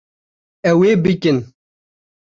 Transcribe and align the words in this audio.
Ew 0.69 0.79
ê 0.89 0.91
bikin 1.03 1.37